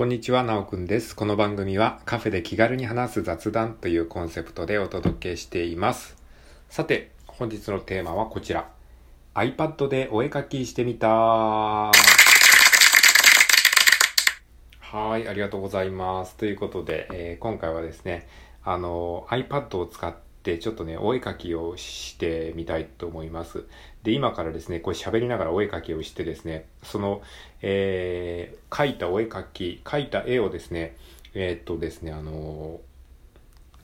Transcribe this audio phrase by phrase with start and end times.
[0.00, 1.14] こんにちは、なおくんです。
[1.14, 6.16] この番組はカフェで気軽に話す雑談というコンセプトでお届けしています。
[6.70, 8.70] さて、本日のテーマはこちら。
[9.34, 11.92] iPad でお絵描きしてみたは
[15.18, 16.34] い、ありがとうございます。
[16.36, 18.26] ということで、えー今回はですね、
[18.64, 23.64] あの、iPad を使ってちょっとね、お絵描きをしてみたいと思います。
[24.02, 27.22] で、今からですね、これ喋りながらお絵描きをしてですね、その、
[27.62, 30.96] えー描いたお絵描き、描いた絵をですね、
[31.34, 32.80] えーっとですね、あの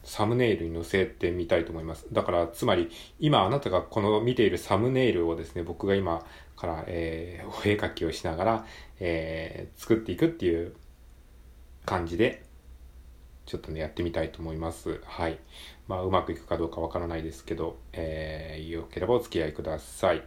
[0.03, 2.07] サムネイルに載せてみたいと思います。
[2.11, 2.89] だから、つまり、
[3.19, 8.65] 今あなたがこの見ているサムネイルをですね、僕が今から、えーお絵描きをしながら、
[8.99, 10.73] えー作っていくっていう
[11.85, 12.43] 感じで、
[13.45, 14.99] ちょっとね、やってみたいと思います。
[15.05, 15.39] はい。
[15.87, 20.23] まあ、うまくいくかどうかわからないですけど、えー、よければお付き合いください。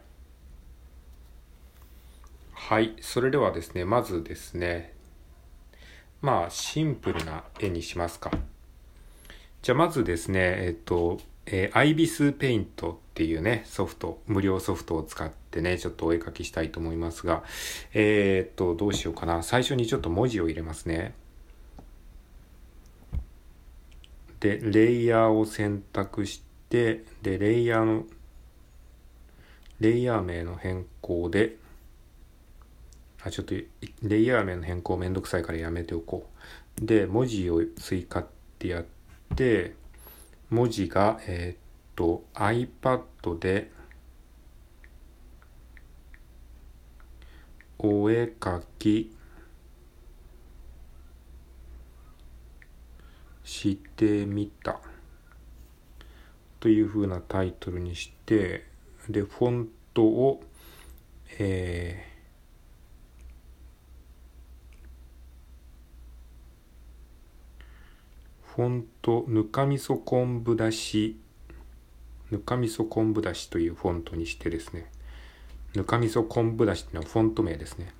[2.52, 2.96] はい。
[3.00, 4.94] それではですね、まずですね、
[6.22, 8.30] まあ、シンプルな絵にしますか。
[9.62, 17.44] じゃあ、まずですね、えっと、えー、アイビスペイントっていうね、ソフト、無料ソフトを使ってね、ちょっとお絵描きしたいと思いますが、
[17.92, 19.42] えーっと、どうしようかな。
[19.42, 21.14] 最初にちょっと文字を入れますね。
[24.40, 28.04] で、レイヤーを選択して、で、レイヤーの、
[29.80, 31.56] レイヤー名の変更で、
[33.22, 33.54] あ、ちょっと、
[34.02, 36.26] レイヤー名の変更めんどくさいからやめておこ
[36.80, 36.84] う。
[36.84, 38.26] で、文字を追加っ
[38.58, 38.84] てやっ
[39.36, 39.74] て、
[40.48, 41.58] 文字が、えーっ
[41.94, 43.70] と、iPad で、
[47.78, 49.14] お絵かき
[53.60, 54.80] してみた。
[56.60, 58.66] という風なタイトルにして、
[59.08, 60.42] で、フォントを、
[61.38, 62.10] えー
[68.56, 71.18] フォント、ぬかみそ昆布だし、
[72.30, 74.90] ぬかみそ昆布だしというフォントにしてですね、
[75.74, 77.94] ぬかみそ昆布だしっていうのはフォント名ですね。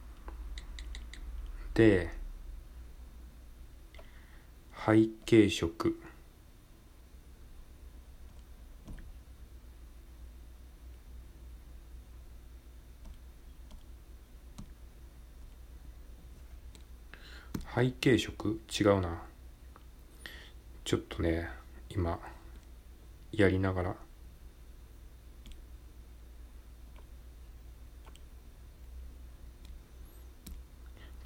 [1.75, 2.10] で、
[4.86, 5.94] 背景色。
[17.74, 18.58] 背景色？
[18.80, 19.22] 違うな。
[20.84, 21.48] ちょっとね、
[21.90, 22.19] 今、
[23.32, 23.96] やりながら。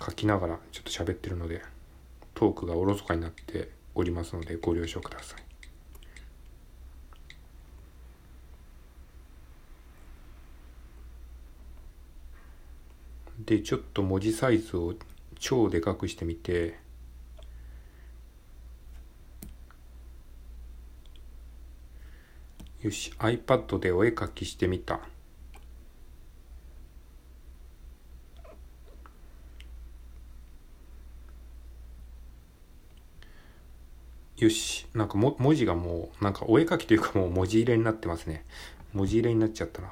[0.04, 1.62] 書きながらちょっと喋ってるので、
[2.44, 5.40] トークがおろそかになっておりますのでご了承ください。
[13.46, 14.94] で、ちょっと文字サイズを
[15.38, 16.78] 超でかくしてみて、
[22.82, 25.00] よし、iPad でお絵描きしてみた。
[34.44, 38.44] よし、なんかも文字がもう、なんかお絵かきというかもう文字入れになってますね。
[38.92, 39.88] 文字入れになっちゃったな。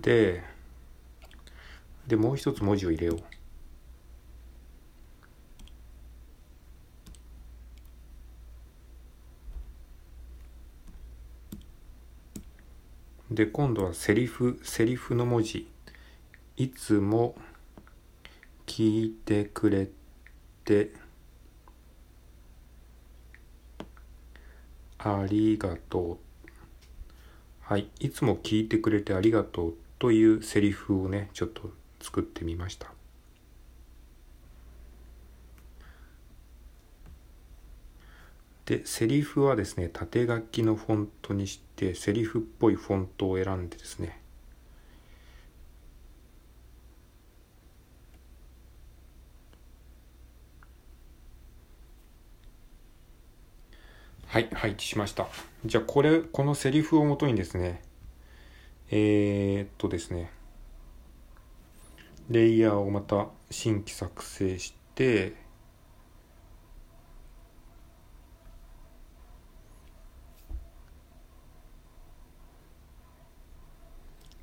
[0.00, 0.42] で、
[2.06, 3.22] で、もう一つ文字を入れよう。
[13.34, 15.68] で、今度はセリフ、セリフの文字。
[16.56, 17.36] いつも
[18.66, 19.88] 聞いてくれ
[20.64, 20.92] て
[24.98, 26.48] ありがとう。
[27.60, 27.88] はい。
[28.00, 32.92] いつも聞いてくれてありがとうというセリフをね、ちょっと作ってみました。
[38.66, 44.20] で、セリフはですね、縦書きのフォントにして、セリフっぽいフォントを選んでですね、
[54.26, 55.26] はい、配置しました。
[55.64, 57.82] じゃあ、これ、このセリフをもとにですね、
[58.90, 60.30] えー、っとですね、
[62.30, 65.34] レイヤーをまた新規作成して、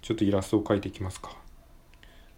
[0.04, 1.30] ちょっとイラストを描いていきますか。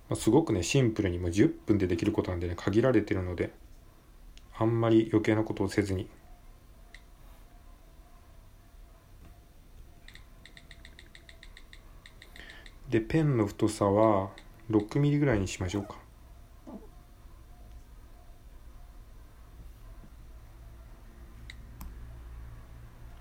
[0.08, 3.52] まあ、すごくね、シンプルに、も10分でできることなんでね、限られてるので、
[4.58, 6.10] あんまり余計なことをせずに
[12.90, 14.32] で、ペンの太さは
[14.70, 15.96] 6ミリぐらいにしましょうか。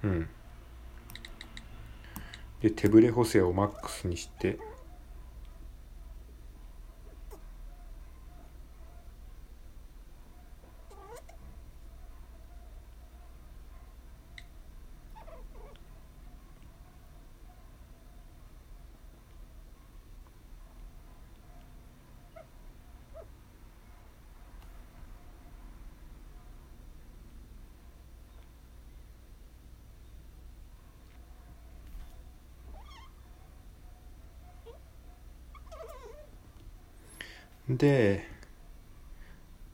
[0.02, 0.28] うん。
[2.60, 4.58] で、手ぶれ補正をマックスにして、
[37.68, 38.28] で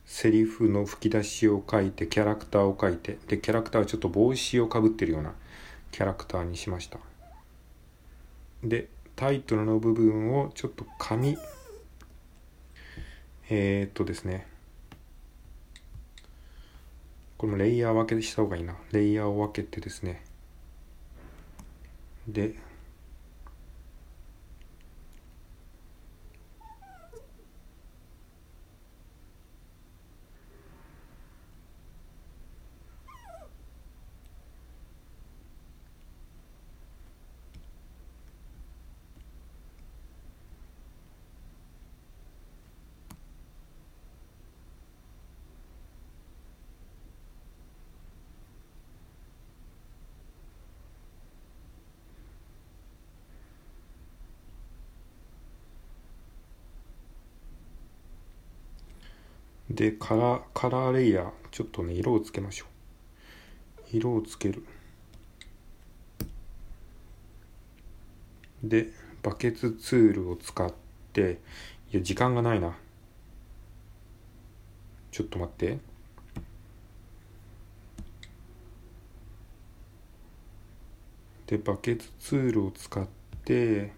[0.07, 5.35] セリフの吹き出しを書いてキャラクターを書いてでキャラクターはちょっと帽子をかぶってるような
[5.91, 6.99] キャラクターにしました。
[8.65, 11.37] でタイトルの部分をちょっと紙
[13.51, 14.47] えー、っとですね
[17.37, 18.77] このレイヤー分けした方がいいな。
[18.93, 20.23] レイヤーを分けてですね。
[22.29, 22.55] で
[59.73, 63.97] でカラーカラーレイヤーちょっとね色をつけましょう。
[63.97, 64.63] 色をつける。
[68.63, 68.93] で
[69.23, 70.71] バケツツールを使っ
[71.13, 71.41] て
[71.91, 72.77] いや時間がないな。
[75.11, 75.79] ちょっと待って。
[81.47, 83.07] でバケツツールを使っ
[83.45, 83.93] て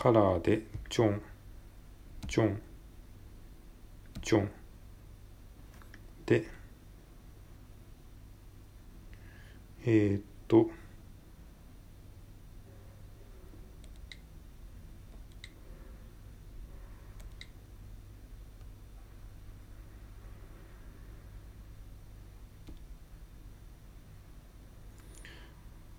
[0.00, 1.20] カラーでちょん
[2.26, 2.58] ちょん
[4.22, 4.50] ちょん
[6.24, 6.46] で
[9.84, 10.70] えー、っと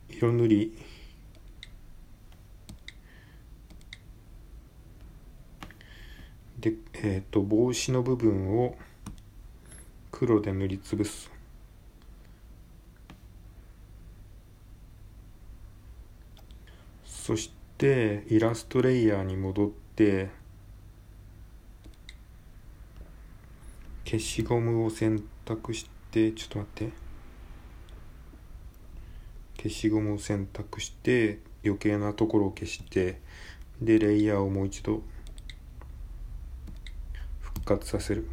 [0.09, 0.90] 色塗り。
[7.03, 8.75] えーと、帽子の部分を
[10.11, 11.31] 黒で塗りつぶす。
[17.03, 20.29] そしてイラストレイヤーに戻って
[24.05, 26.91] 消しゴムを選択してちょっと待って。
[29.57, 33.19] 消しゴムを選択して余計なところを消して
[33.81, 35.01] でレイヤーをもう一度
[37.71, 38.27] 活させる。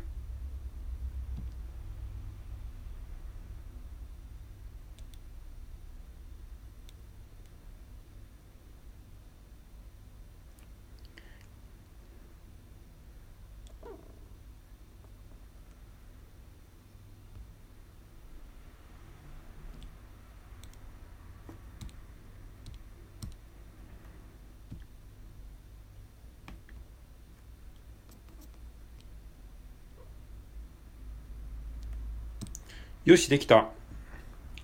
[33.08, 33.70] よし、できた。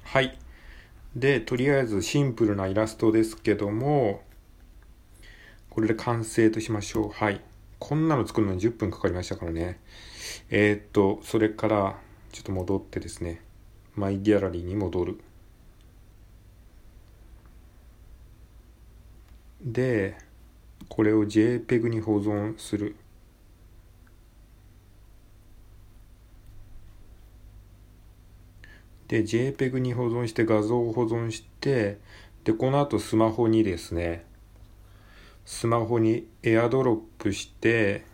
[0.03, 0.37] はい。
[1.17, 4.23] で、とりあえずシンプルなイラストですけども、
[5.71, 7.09] これで完成としましょう。
[7.09, 7.41] はい。
[7.79, 9.81] こんなの作るのに10分かかりましたからね。
[10.51, 11.99] えー、っと、それから、
[12.33, 13.41] ちょっと戻ってですね、
[13.95, 15.19] マイギャラリーに戻る。
[19.63, 20.19] で、
[20.91, 22.95] これを JPEG に保存する。
[29.09, 31.99] で JPEG に保存して画像を保存して
[32.45, 34.25] でこの後スマホにですね
[35.45, 38.05] スマホにエアドロップして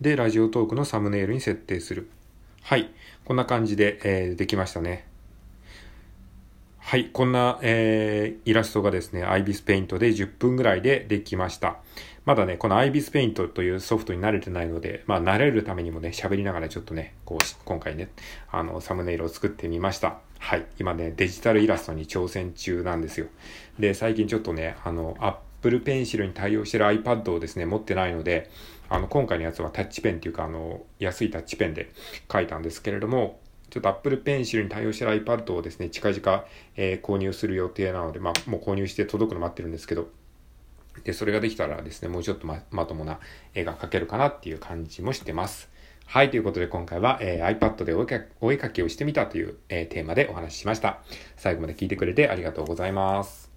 [0.00, 2.10] でラジオトークのサムネイルに設定する。
[2.62, 2.90] はい。
[3.24, 5.06] こんな感じで、えー、できましたね。
[6.78, 11.76] はい、こんな、えー、イラストがですね、IBIS Paint で10分ぐらいでできました。
[12.24, 18.10] まだね、この IBIS Paint というソフトに慣れてないので、まあ慣れるためにもね、喋りながらちょっとね、こう、今回ね、
[18.50, 20.18] あの、サムネイルを作ってみました。
[20.38, 23.26] はい、今ね、デジタルイラストに挑戦中なんですよ。
[23.78, 28.50] で、最近ちょっとね、あの、Apple Pencil に対応してる iPad をですね、持ってないので、
[28.88, 31.90] あの、今回のやつはタッチペンっていうか、あの、安いタッチペンで
[32.30, 36.44] 書いたんですけれども、ちょっと Apple Pencil に対応してる iPad をですね、近々、
[36.76, 40.08] えー、購入する予定なので、まあ、もう購入して届くの待ってるんですけど、
[41.04, 43.18] で、それができたらですね、もうちょっとままともな
[43.54, 45.70] 絵が描けるかなっていう感じもしてます。
[46.06, 47.94] はい、ということで今回は、えー、iPad で
[48.40, 51.00] お絵かきをしてみたという、えー、テーマでお話ししました。
[51.36, 53.51] 最後まで聞いてくれてありがとうございます。